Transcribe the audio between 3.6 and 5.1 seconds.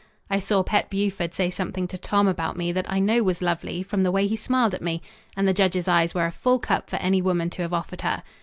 from the way he smiled at me;